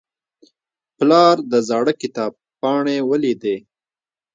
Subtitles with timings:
[0.97, 3.55] پلار د زاړه کتاب پاڼې ولیدې.